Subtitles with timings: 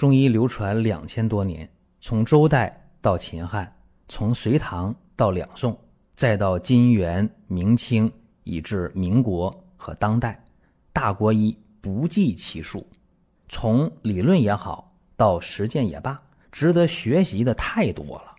[0.00, 1.68] 中医流传两千多年，
[2.00, 3.70] 从周代到秦汉，
[4.08, 5.78] 从隋唐到两宋，
[6.16, 8.10] 再到金元明清，
[8.44, 10.42] 以至民国和当代，
[10.90, 12.88] 大国医不计其数。
[13.46, 16.18] 从理论也好，到实践也罢，
[16.50, 18.34] 值得学习的太多了。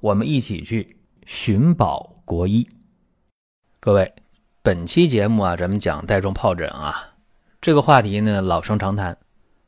[0.00, 0.96] 我们一起去
[1.26, 2.66] 寻宝国医。
[3.78, 4.10] 各位，
[4.62, 6.94] 本期节目啊，咱们讲带状疱疹啊，
[7.60, 9.14] 这个话题呢老生常谈。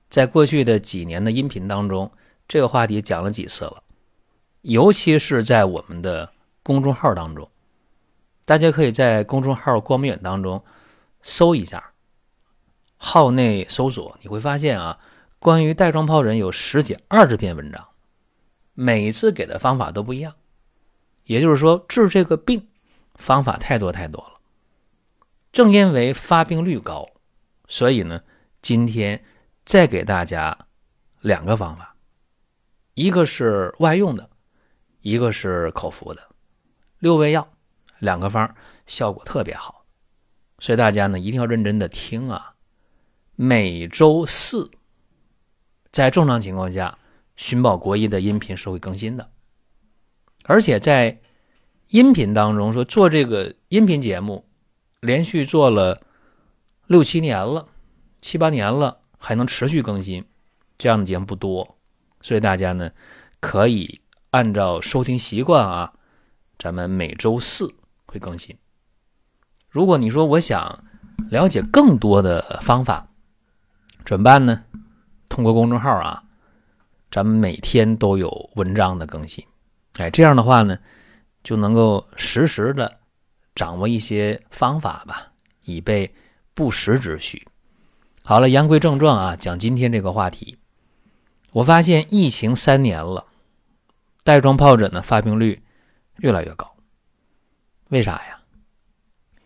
[0.09, 2.11] 在过去的几年的音频当中，
[2.47, 3.83] 这个话题讲了几次了，
[4.63, 7.51] 尤其是在我们的公众号当中，
[8.45, 10.63] 大家可以在公众号“光明远”当中
[11.23, 11.93] 搜一下，
[12.97, 15.01] 号内搜索，你会发现啊，
[15.41, 17.89] 关于带状疱疹有十几、二十篇文章，
[18.75, 20.35] 每次给的方法都不一样，
[21.25, 22.69] 也就是说治这个病
[23.17, 24.41] 方法太多太多了。
[25.53, 27.09] 正因为发病率高，
[27.67, 28.23] 所以呢，
[28.63, 29.25] 今天。
[29.67, 30.57] 再给大家
[31.21, 31.97] 两个方法，
[32.95, 34.31] 一个是外用的，
[35.01, 36.23] 一个是口服的，
[37.01, 37.47] 六味药，
[37.99, 38.55] 两个方
[38.87, 39.85] 效果特别好，
[40.61, 42.55] 所以大家呢一定要认真的听啊。
[43.35, 44.71] 每周四，
[45.91, 46.97] 在正常情况下，
[47.35, 49.29] 寻宝国医的音频是会更新的，
[50.45, 51.21] 而且在
[51.89, 54.49] 音频当中说做这个音频节目，
[55.01, 56.01] 连续做了
[56.87, 57.67] 六七年了，
[58.21, 59.01] 七八年了。
[59.19, 60.25] 还能持续更新，
[60.79, 61.77] 这样的节目不多，
[62.21, 62.91] 所以大家呢
[63.41, 64.01] 可以
[64.31, 65.93] 按照收听习惯啊，
[66.59, 67.75] 咱们每周四
[68.07, 68.57] 会更新。
[69.69, 70.85] 如果你说我想
[71.31, 73.09] 了解更多的方法，
[74.05, 74.65] 怎么办呢？
[75.29, 76.23] 通过公众号啊，
[77.11, 79.45] 咱们每天都有文章的更新，
[79.99, 80.79] 哎，这样的话呢，
[81.43, 83.01] 就能够实时的
[83.55, 85.33] 掌握一些方法吧，
[85.65, 86.15] 以备
[86.55, 87.47] 不时之需。
[88.29, 90.59] 好了，言归正传啊，讲今天这个话题。
[91.53, 93.25] 我发现疫情三年了，
[94.25, 95.63] 带状疱疹的发病率
[96.17, 96.75] 越来越高。
[97.91, 98.41] 为啥呀？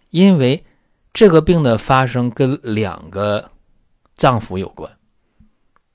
[0.09, 0.65] 因为
[1.13, 3.51] 这个病的发生跟两个
[4.15, 4.91] 脏腑有关，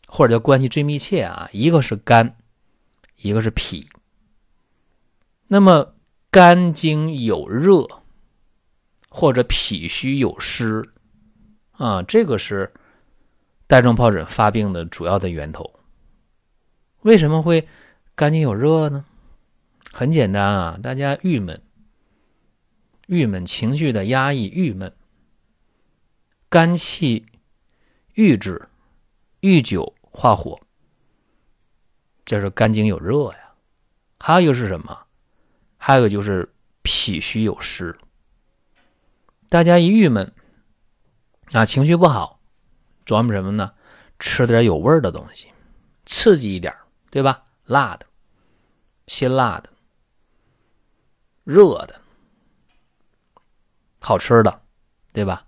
[0.06, 1.50] 或者叫关系最密切啊。
[1.52, 2.38] 一个是肝，
[3.16, 3.90] 一个是脾。
[5.48, 5.96] 那么
[6.30, 7.88] 肝经有热，
[9.10, 10.92] 或者脾虚有湿。
[11.78, 12.72] 啊，这个是
[13.68, 15.80] 带状疱疹发病的主要的源头。
[17.02, 17.68] 为什么会
[18.16, 19.06] 肝经有热呢？
[19.92, 21.62] 很简单啊，大家郁闷、
[23.08, 24.92] 郁闷情绪的压抑、郁闷，
[26.50, 27.26] 肝气
[28.14, 28.70] 郁滞，
[29.42, 30.60] 郁久化火，
[32.26, 33.54] 这是肝经有热呀。
[34.20, 34.98] 还有一个是什么？
[35.78, 36.50] 还有一个就是
[36.82, 37.96] 脾虚有湿。
[39.50, 40.32] 大家一郁闷。
[41.52, 42.40] 啊，情绪不好，
[43.06, 43.72] 琢磨什么呢？
[44.20, 45.48] 吃点有味儿的东西，
[46.06, 46.74] 刺激一点，
[47.12, 47.44] 对吧？
[47.66, 48.06] 辣的、
[49.08, 49.70] 辛辣的、
[51.44, 52.00] 热的、
[54.00, 54.62] 好吃的，
[55.14, 55.46] 对吧？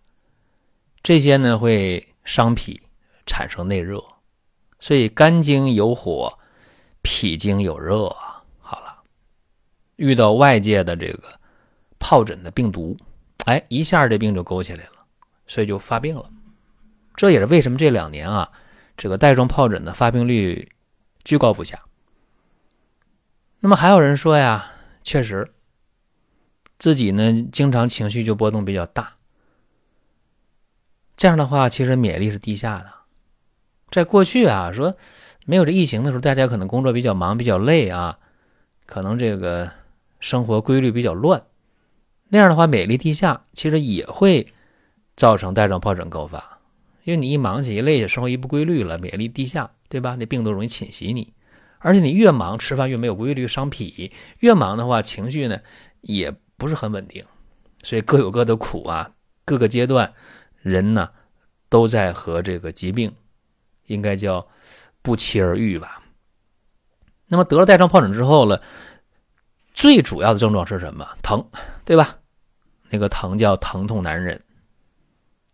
[1.02, 2.82] 这些呢会伤脾，
[3.26, 4.04] 产生内热，
[4.80, 6.38] 所以肝经有火，
[7.02, 8.10] 脾经有热。
[8.60, 9.02] 好了，
[9.96, 11.40] 遇到外界的这个
[11.98, 12.98] 疱疹的病毒，
[13.46, 14.97] 哎，一下这病就勾起来了。
[15.48, 16.30] 所以就发病了，
[17.16, 18.52] 这也是为什么这两年啊，
[18.98, 20.70] 这个带状疱疹的发病率
[21.24, 21.82] 居高不下。
[23.62, 25.54] 那么还有人说呀，确实
[26.78, 29.16] 自己呢经常情绪就波动比较大，
[31.16, 32.94] 这样的话其实免疫力是低下的。
[33.90, 34.96] 在过去啊，说
[35.46, 38.20] 没有这疫情的时候，大家可能工作比较忙、比较累啊，
[38.86, 39.72] 可能这个
[40.20, 41.42] 生活规律比较乱，
[42.28, 44.46] 那样的话免疫力低下，其实也会。
[45.18, 46.60] 造成带状疱疹高发，
[47.04, 50.16] 因为你一忙起一累，生活一不规律了，免疫力低下，对吧？
[50.18, 51.34] 那病毒容易侵袭你。
[51.80, 55.60] 而且你越忙，吃饭越没有规律，伤脾；越忙的话，情绪呢
[56.02, 57.26] 也不是很稳定。
[57.82, 59.12] 所以各有各的苦啊，
[59.44, 60.14] 各个阶段
[60.62, 61.10] 人呢
[61.68, 63.12] 都在和这个疾病，
[63.88, 64.48] 应该叫
[65.02, 66.04] 不期而遇吧。
[67.28, 68.62] 那么得了带状疱疹之后了，
[69.74, 71.08] 最主要的症状是什么？
[71.24, 71.44] 疼，
[71.86, 72.18] 对吧？
[72.90, 74.40] 那个疼叫疼痛难忍。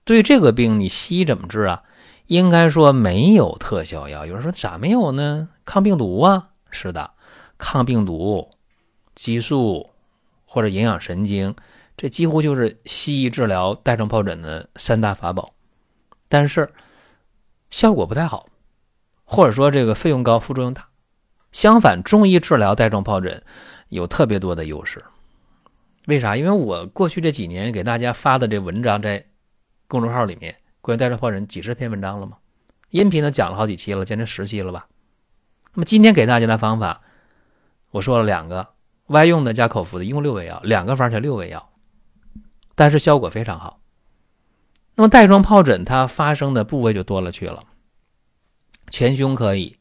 [0.06, 1.84] 对这个病，你西医怎么治啊？
[2.28, 4.26] 应该说没有特效药。
[4.26, 5.50] 有人说咋没有呢？
[5.66, 7.12] 抗病毒啊，是的，
[7.58, 8.50] 抗病毒、
[9.16, 9.90] 激素
[10.46, 11.56] 或者营养神经，
[11.96, 15.54] 这几乎就是西医治疗带状疱疹的三大法宝。
[16.28, 16.70] 但是
[17.70, 18.48] 效果不太好，
[19.24, 20.86] 或者说这个费用高、副作用大。
[21.52, 23.42] 相反，中医治疗带状疱疹
[23.90, 25.04] 有特别多的优势。
[26.08, 26.36] 为啥？
[26.36, 29.26] 因为我过去这几年给大家发的这文章在。
[29.88, 32.38] 公众号里面关于带状疱疹几十篇文章了吗？
[32.90, 34.88] 音频呢讲了好几期了，将近十期了吧。
[35.74, 37.02] 那么今天给大家的方法，
[37.92, 38.68] 我说了两个
[39.08, 41.72] 外用的加口服的，一共六味药，两个方才六味药，
[42.76, 43.80] 但是效果非常好。
[44.96, 47.64] 那么带状疱疹它发生的部位就多了去了，
[48.92, 49.78] 前胸可以，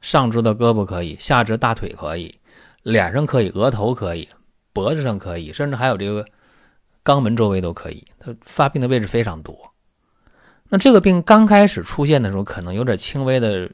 [0.00, 2.38] 上肢的胳膊可以，下肢大腿可以，
[2.84, 4.28] 脸上可以，额头可以，
[4.72, 6.24] 脖子上可以，甚至还有这个
[7.10, 8.06] 肛门周围都可以。
[8.18, 9.58] 它发病的位置非常多。
[10.68, 13.68] 那这个病刚开始出现的时候，可能有点轻微的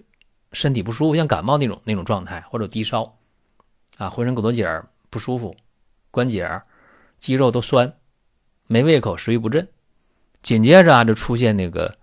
[0.53, 3.15] 身体不舒服，像感冒那种那种状态，或者低烧，
[3.99, 4.67] 啊，浑身骨头节
[5.11, 5.55] 不舒服，
[6.11, 6.49] 关节、
[7.19, 7.93] 肌肉都酸，
[8.67, 9.69] 没胃口，食欲不振。
[10.43, 11.94] 紧接着啊，就出现那个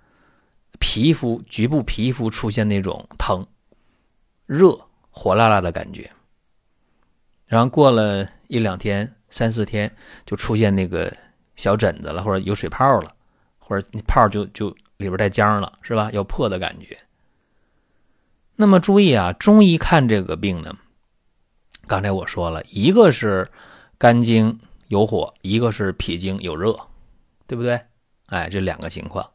[0.79, 3.45] 皮肤局部皮肤出现那种疼、
[4.45, 4.77] 热、
[5.09, 6.11] 火辣辣的感觉，
[7.47, 9.91] 然后过了一两天、三四天，
[10.27, 11.11] 就出现那个
[11.55, 13.11] 小疹子了，或者有水泡了，
[13.57, 16.11] 或者泡就就里边带浆了，是吧？
[16.13, 16.95] 要破的感觉。
[18.55, 20.77] 那么注意啊，中医看这个病呢，
[21.87, 23.49] 刚才我说了一个是
[23.97, 24.59] 肝经
[24.89, 26.77] 有火，一个是脾经有热，
[27.47, 27.81] 对不对？
[28.27, 29.27] 哎，这两个情况，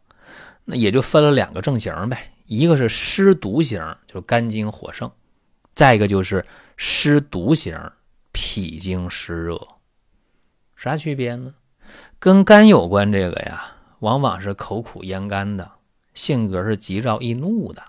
[0.64, 2.32] 那也就分了两个症型呗。
[2.47, 5.09] 一个是湿毒型，就是肝经火盛；
[5.75, 6.44] 再一个就是
[6.76, 7.76] 湿毒型，
[8.40, 9.58] 脾经湿热。
[10.76, 11.52] 啥区别呢？
[12.20, 13.64] 跟肝有关这个呀，
[13.99, 15.69] 往往是口苦咽干的，
[16.14, 17.82] 性格是急躁易怒的。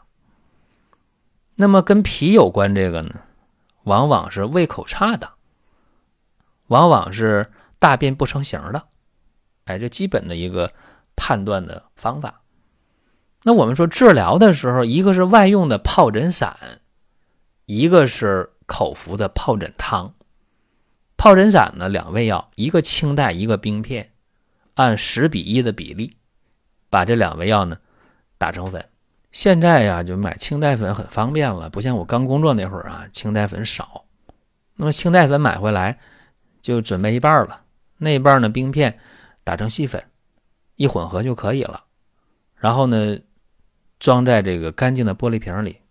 [1.54, 3.22] 那么跟脾有关这个呢，
[3.84, 5.30] 往往是胃口差的，
[6.70, 8.88] 往往是大便不成形的。
[9.66, 10.74] 哎，这基本的一个。
[11.22, 12.44] 判断的方法，
[13.44, 16.58] 那我们说治疗的时候，一个是外用的疱疹散，
[17.66, 20.14] 一个是口服的疱疹汤。
[21.20, 24.14] 疱疹散呢，两味药，一个清代，一个冰片，
[24.76, 26.16] 按十比一的比例，
[26.90, 27.78] 把这两味药呢
[28.38, 28.84] 打成粉。
[29.34, 34.06] 现在呀，就买清代粉很方便了，不像我刚工作那会儿啊，清代粉少。
[34.78, 36.00] 那么清代粉买回来
[36.62, 37.64] 就准备一半了，
[37.98, 38.98] 那一半呢冰片
[39.44, 40.02] 打成细粉。
[40.78, 41.84] 一混合就可以了，
[42.56, 43.20] 然后呢，
[44.00, 45.82] 装在这个干净的玻璃瓶里。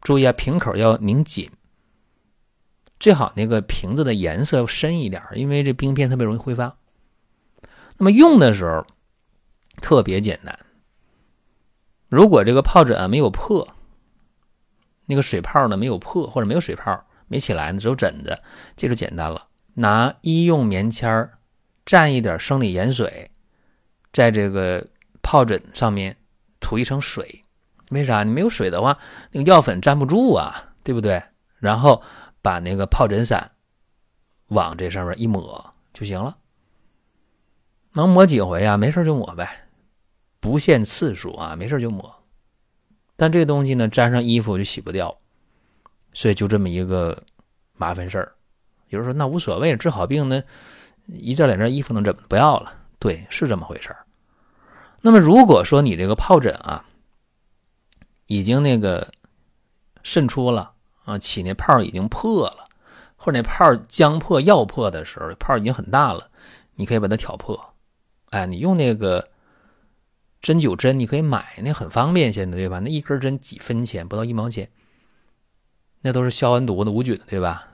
[0.00, 1.50] 注意啊，瓶口要拧紧，
[2.98, 6.76] 最好那个瓶子的颜色要深一点，因为这冰片特别容易挥发。
[7.96, 8.86] 那么用的时候
[9.80, 10.58] 特别简单，
[12.08, 13.68] 如果这个疱疹没有破，
[15.06, 18.38] 那个水泡呢没有破，或者没有水泡没起来呢，只有疹子，
[18.76, 19.48] 这就简单了。
[19.74, 21.30] 拿医用棉签
[21.84, 23.30] 蘸一点生理盐水。
[24.10, 24.84] 在这个
[25.22, 26.16] 疱疹上面
[26.60, 27.44] 涂一层水，
[27.90, 28.24] 为啥？
[28.24, 28.98] 你没有水的话，
[29.32, 31.22] 那个药粉粘不住啊，对不对？
[31.58, 32.02] 然后
[32.42, 33.50] 把那个疱疹散
[34.48, 36.36] 往这上面一抹就行了。
[37.92, 38.76] 能抹几回啊？
[38.76, 39.68] 没事就抹呗，
[40.40, 42.14] 不限次数啊，没事就抹。
[43.16, 45.18] 但这东西呢，沾上衣服就洗不掉，
[46.12, 47.20] 所以就这么一个
[47.74, 48.32] 麻烦事儿。
[48.88, 50.42] 有人说那无所谓，治好病呢，
[51.06, 52.72] 一件两件衣服能怎么不要了？
[53.00, 54.06] 对，是这么回事儿。
[55.00, 56.84] 那么，如果说你这个疱疹啊，
[58.26, 59.12] 已经那个
[60.02, 60.72] 渗出了
[61.08, 62.68] 啊，起那泡已经破了，
[63.16, 66.30] 或者那泡将破要破的时候，泡已经很大了，
[66.74, 67.74] 你可以把它挑破。
[68.30, 69.30] 哎，你用那个
[70.42, 72.78] 针灸针，你可以买，那很方便，现在对吧？
[72.80, 74.68] 那一根针几分钱，不到一毛钱，
[76.02, 77.68] 那都是消完毒的无菌，对吧？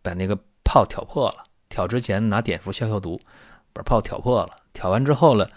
[0.00, 3.20] 把那个泡挑破了，挑之前拿碘伏消消毒。
[3.72, 5.48] 把泡挑破了，挑完之后了，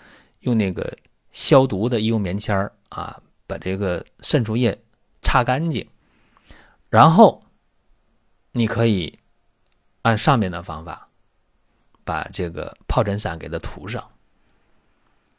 [0.42, 0.96] 用那个
[1.32, 4.78] 消毒的医用棉签啊，把这个渗出液
[5.24, 5.84] 擦干净，
[6.94, 7.42] 然后
[8.52, 9.18] 你可以
[10.04, 11.10] 按上面的方法
[12.04, 14.12] 把这个疱疹散给它涂上。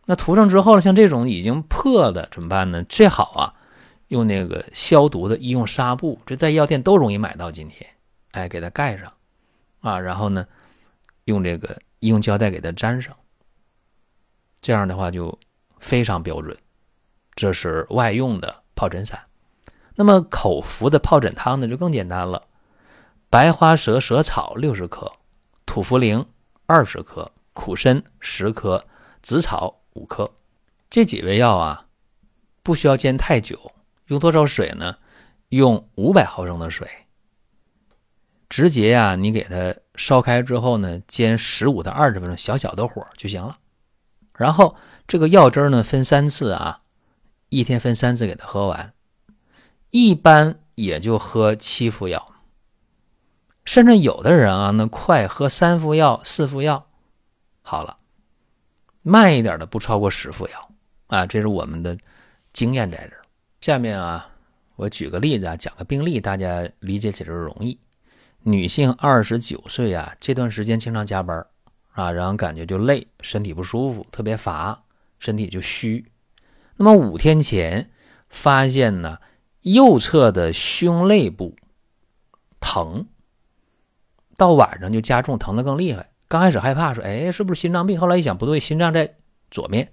[0.06, 2.82] 那涂上之后呢，像这种已经破的怎么办呢？
[2.82, 3.54] 最好啊，
[4.08, 7.52] 用那个消毒的医用纱布，这在药店都容易买到。
[7.52, 7.88] 今天，
[8.32, 9.12] 哎，给它盖上
[9.78, 10.44] 啊，然后呢，
[11.26, 11.80] 用这个。
[12.00, 13.16] 医用胶带给它粘上，
[14.60, 15.38] 这样的话就
[15.78, 16.54] 非常标准。
[17.34, 19.18] 这是外用的疱疹散。
[19.96, 22.48] 那么口服的疱疹汤呢，就更简单了：
[23.30, 25.12] 白花蛇蛇草六十克，
[25.66, 26.26] 土茯苓
[26.66, 28.84] 二十克，苦参十克，
[29.22, 30.30] 紫草五克。
[30.90, 31.86] 这几味药啊，
[32.62, 33.72] 不需要煎太久。
[34.06, 34.96] 用多少水呢？
[35.48, 36.88] 用五百毫升的水。
[38.48, 43.58] 直接呀，你给它烧开之后呢，煎十五到二十分钟，小小的火就行了。
[44.36, 46.82] 然后这个药汁呢，分三次啊，
[47.48, 48.92] 一天分三次给它喝完。
[49.94, 52.34] 一般也就喝七副药，
[53.64, 56.84] 甚至有的人啊，那快喝三副药、四副药
[57.62, 57.96] 好了。
[59.02, 60.70] 慢一点的不超过十副药
[61.06, 61.96] 啊，这是我们的
[62.52, 63.22] 经验在这儿。
[63.60, 64.28] 下面啊，
[64.74, 67.78] 我举个例子啊，讲个病例，大家理解起来容易。
[68.42, 71.46] 女性二十九岁啊，这段时间经常加班
[71.92, 74.82] 啊，然后感觉就累，身体不舒服，特别乏，
[75.20, 76.04] 身体就虚。
[76.78, 77.88] 那么五天前
[78.28, 79.16] 发现呢，
[79.64, 81.56] 右侧的胸肋部
[82.60, 83.06] 疼，
[84.36, 86.10] 到晚上就加重，疼得更厉害。
[86.28, 89.16] 刚开始害怕，说：“哎，是不是心脏病？”后来一想，不对，心脏在
[89.50, 89.90] 左面，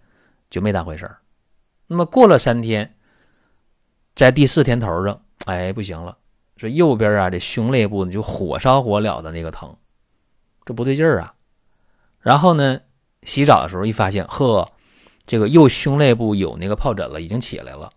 [0.49, 1.19] 就没当回事儿。
[1.87, 2.95] 那么过了三天，
[4.13, 6.17] 在第四天头上，哎，不行了。
[6.57, 9.73] 说右边啊，这胸肋部就火烧火燎的那个疼，
[10.65, 11.33] 这不对劲儿啊。
[12.19, 12.81] 然后呢，
[13.23, 14.69] 洗澡的时候一发现，呵，
[15.25, 17.89] 这个右胸肋部有那个疱疹了，已经起来了，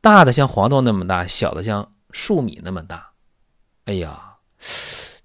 [0.00, 3.10] 大的像黄豆那么大，小的像粟米那么大。
[3.84, 4.36] 哎呀，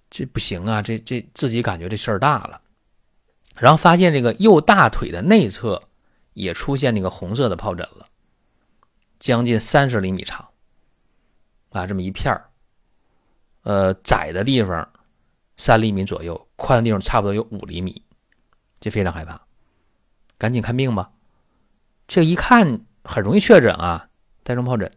[0.10, 2.62] 这不行啊，这这自己感觉这事儿大了。
[3.56, 5.82] 然后发现这个右大腿的内侧
[6.34, 8.08] 也出现那个红色的疱疹了，
[9.18, 10.50] 将近三十厘米长
[11.70, 12.50] 啊，这么一片儿。
[13.64, 14.88] 呃，窄的地方
[15.58, 18.02] 三厘米左右，宽的地方差不多有五厘米，
[18.80, 19.42] 这非常害怕，
[20.38, 21.12] 赶紧看病吧。
[22.08, 24.10] 这一看很容易确诊啊，
[24.46, 24.90] 带状疱疹，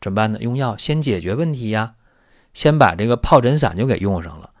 [0.00, 0.40] 怎么办呢？
[0.40, 1.94] 用药先解决问题呀，
[2.52, 4.52] 先把这个疱疹散就给用上了。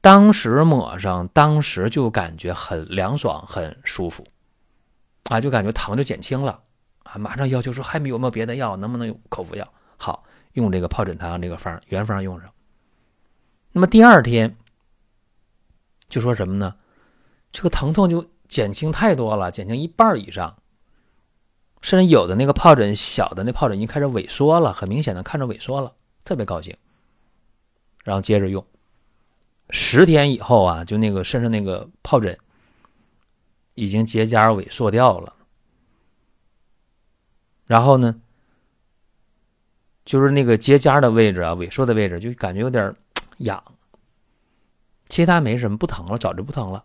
[0.00, 4.24] 当时抹上，当时就感觉很凉爽，很舒服，
[5.30, 6.62] 啊，就感觉疼就减轻了
[7.02, 7.18] 啊。
[7.18, 9.66] 马上要求说还有没有别的药，能不能有口服药？
[9.96, 10.22] 好。
[10.54, 12.48] 用这个疱疹汤这个方原方用上，
[13.72, 14.56] 那么第二天
[16.08, 16.76] 就说什么呢？
[17.50, 20.56] 这个疼痛就减轻太多了，减轻一半以上，
[21.84, 25.92] 甚至有的那个疱疹小的那疱疹已经开始萎缩了，很明显的看着萎缩了，
[26.24, 26.74] 特别高兴。
[28.02, 28.64] 然后接着用，
[29.68, 32.34] 十天以后啊，就那个身上那个疱疹
[33.74, 35.34] 已经结痂萎缩掉了，
[37.66, 38.18] 然后呢？
[40.06, 42.94] 就是那个结痂的位置啊，萎缩的位置，就感觉有点
[43.38, 43.62] 痒，
[45.10, 46.82] 其他没什么，不疼了，早就不疼了。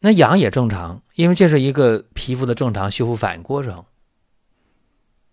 [0.00, 3.84] 那痒也正常，因为这是一个皮肤的正常修复反应过程。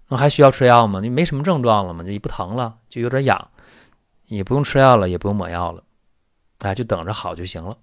[0.08, 1.00] 那还需要吃药吗？
[1.02, 3.50] 你没什么症状了嘛，就不疼了，就有点痒，
[4.28, 5.84] 也不用吃药了，也不用抹药了，
[6.60, 7.78] 啊，就等着好就行了。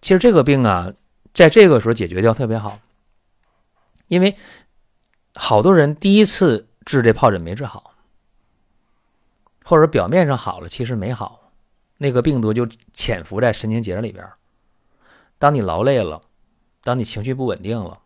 [0.00, 0.92] 其实这个病啊，
[1.32, 2.78] 在这个时候解决掉特别好，
[4.06, 4.36] 因为
[5.34, 6.66] 好多人第一次。
[6.88, 7.92] 治这疱疹没治好，
[9.62, 11.52] 或者表面上好了，其实没好，
[11.98, 14.26] 那个病毒就潜伏在神经节里边。
[15.38, 16.20] 当你劳累了，
[16.82, 17.98] 当你情绪不稳定了，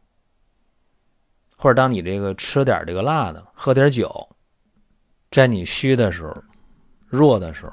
[1.57, 4.29] 或者当你这个吃点这个辣的，喝点酒，
[5.31, 6.37] 在你虚的时候、
[7.07, 7.73] 弱的时候，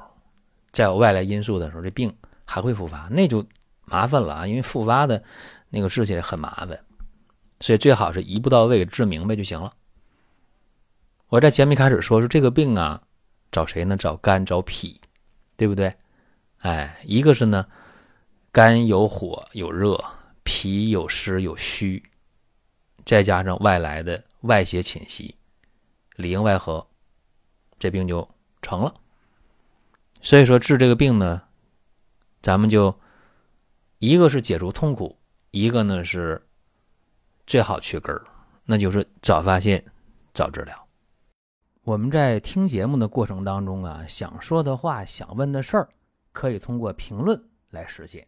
[0.72, 3.46] 再有外来因素的时候，这病还会复发，那就
[3.86, 4.48] 麻烦了啊！
[4.48, 5.22] 因为复发的
[5.70, 6.80] 那个治起来很麻烦，
[7.60, 9.74] 所以最好是一步到位治明白就行了。
[11.28, 13.02] 我在节目一开始说说这个病啊，
[13.52, 13.98] 找谁呢？
[13.98, 15.02] 找肝，找脾，
[15.58, 15.94] 对不对？
[16.60, 17.66] 哎，一个是呢，
[18.52, 20.04] 肝有火有热，
[20.44, 22.02] 脾有湿有虚，
[23.06, 25.36] 再加上外来的外邪侵袭，
[26.16, 26.86] 里应外合，
[27.78, 28.28] 这病就
[28.62, 28.94] 成了。
[30.22, 31.44] 所以说治这个病呢，
[32.42, 33.00] 咱们就
[34.00, 35.16] 一个是解除痛苦，
[35.52, 36.44] 一个呢是
[37.46, 38.26] 最好去根儿，
[38.66, 39.86] 那就是早发现，
[40.34, 40.88] 早治疗。
[41.84, 45.90] 我们在听节目的过程当中啊，想说的话、想问的事儿，
[46.32, 47.40] 可以通过评论
[47.70, 48.28] 来实现。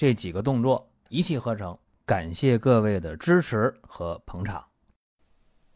[0.00, 1.76] 这几个动作一气呵成，
[2.06, 4.64] 感谢各位的支持和捧场。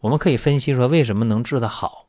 [0.00, 2.09] 我们可以分析说，为什么能治得好？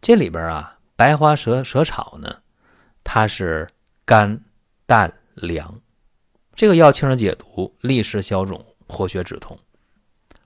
[0.00, 2.42] 这里边啊，白花蛇蛇草呢，
[3.02, 3.68] 它是
[4.04, 4.40] 肝、
[4.86, 5.80] 胆、凉，
[6.54, 8.64] 这个药清热解毒，利湿消肿。
[8.86, 9.58] 活血止痛，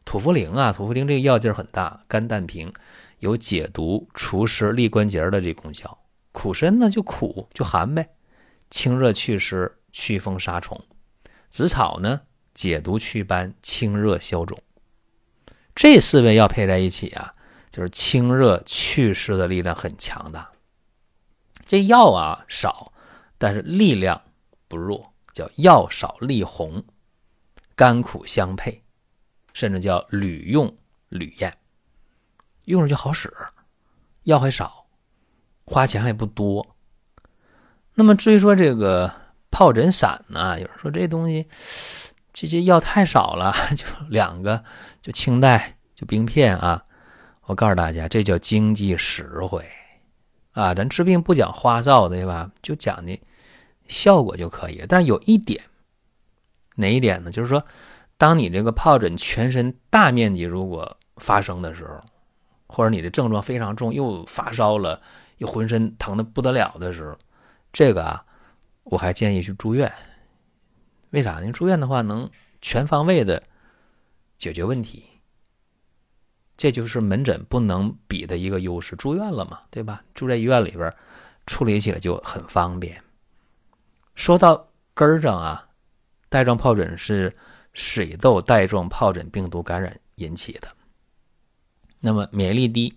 [0.07, 2.73] 土茯苓啊，土茯苓这个药劲儿很大，肝胆平，
[3.19, 5.99] 有解毒除湿利关节的这功效。
[6.33, 8.09] 苦参呢就苦就寒呗，
[8.71, 10.81] 清热祛湿祛风杀虫。
[11.49, 12.23] 紫草呢
[12.55, 14.59] 解毒祛斑清热消肿。
[15.75, 17.35] 这四味药配在一起啊，
[17.71, 20.51] 就是清热祛湿的力量很强大。
[21.67, 22.93] 这药啊少，
[23.39, 24.21] 但是力量
[24.67, 26.85] 不弱，叫药少力红。
[27.75, 28.83] 甘苦相配，
[29.55, 30.77] 甚至叫屡用
[31.09, 31.57] 屡验，
[32.67, 33.33] 用着就好使，
[34.25, 34.87] 药还少，
[35.65, 36.77] 花钱还不多。
[37.95, 39.11] 那么至于说这个
[39.53, 41.47] 疱疹散呢，有人说这东西
[42.33, 44.65] 这些药太少了， 就两个，
[45.01, 46.83] 就清代就冰片啊。
[47.43, 49.65] 我告诉大家，这叫经济实惠
[50.53, 50.73] 啊！
[50.73, 52.51] 咱治病不讲花哨，对吧？
[52.63, 53.21] 就讲的
[53.89, 54.87] 效果就可以了。
[54.89, 55.61] 但是有一点，
[56.77, 57.31] 哪一点呢？
[57.31, 57.63] 就是说，
[58.17, 62.01] 当你这个疱疹全身大面积如果发生的时候，
[62.69, 65.03] 或者你的症状非常重，又发烧了，
[65.39, 67.19] 又浑身疼的不得了的时候，
[67.73, 68.25] 这个啊，
[68.85, 69.93] 我还建议去住院。
[71.11, 71.53] 为啥呢？
[71.53, 73.43] 住院的话能全方位的
[74.39, 75.05] 解决问题。
[76.57, 80.05] 这就是门诊不能比的一个优势，住院了嘛，对吧？
[80.15, 80.95] 住在医院里边，
[81.47, 83.03] 处理起来就很方便。
[84.15, 85.69] 说到根儿上啊，
[86.29, 87.35] 带状疱疹是
[87.73, 90.69] 水痘带状疱疹病毒感染引起的。
[92.01, 92.95] 那么免疫力低，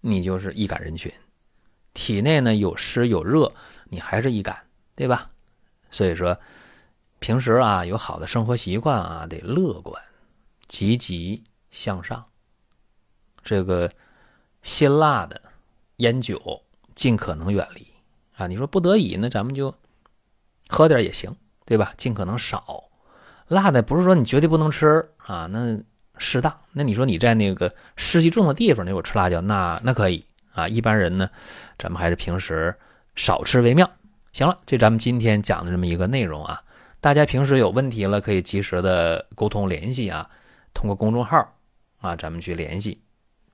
[0.00, 1.12] 你就是易感人群；
[1.92, 3.52] 体内呢有湿有热，
[3.84, 4.64] 你还是易感，
[4.98, 5.30] 对吧？
[5.92, 6.36] 所以说，
[7.20, 10.02] 平时啊有好的生活习惯啊，得乐观、
[10.66, 12.24] 积极向上。
[13.44, 13.88] 这个
[14.62, 15.40] 辛辣的
[15.98, 16.60] 烟酒
[16.96, 17.86] 尽可能远离
[18.36, 18.48] 啊！
[18.48, 19.72] 你说不得已那，咱们就
[20.68, 21.32] 喝点也行，
[21.64, 21.94] 对吧？
[21.96, 22.82] 尽可能少
[23.46, 25.78] 辣的，不是说你绝对不能吃啊，那
[26.18, 26.52] 适当。
[26.72, 30.66] 那你说你在那个湿气重的地方，那我吃辣椒，那那可以啊。
[30.66, 31.30] 一般人呢，
[31.78, 32.76] 咱们还是平时
[33.14, 33.88] 少吃为妙。
[34.32, 36.62] 行了，这咱们今天讲的这么一个内容啊，
[37.00, 40.30] 大家平时有问题了可以及时的沟通联系啊，
[40.72, 41.54] 通过公众号
[42.00, 43.02] 啊，咱们去联系。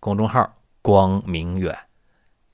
[0.01, 1.75] 公众号光明远，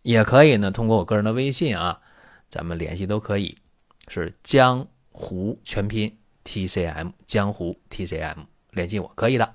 [0.02, 0.70] 也可以呢。
[0.70, 2.00] 通过我个人的微信啊，
[2.48, 3.58] 咱们联系都可以。
[4.06, 9.52] 是江湖全拼 T C M 江湖 T C M 联系我可以的。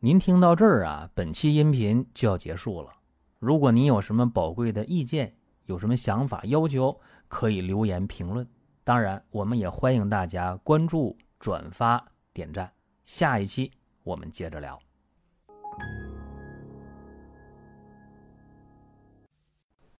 [0.00, 2.90] 您听到这儿啊，本期音频就要结束了。
[3.38, 5.34] 如果您有什么宝贵的意见，
[5.66, 8.44] 有什么想法要求，可以留言评论。
[8.82, 12.70] 当然，我们也欢迎大家关注、转发、点赞。
[13.04, 13.70] 下一期
[14.02, 14.76] 我们接着聊。